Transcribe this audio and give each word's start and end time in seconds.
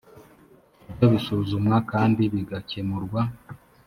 byo 0.93 1.05
bisuzumwa 1.13 1.77
kandi 1.91 2.21
bigakemurwa 2.33 3.21